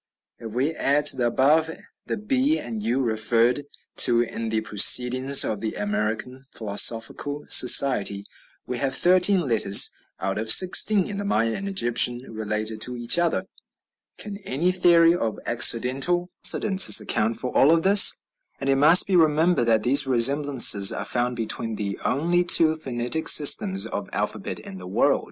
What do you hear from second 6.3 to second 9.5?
Philosophical Society," we have thirteen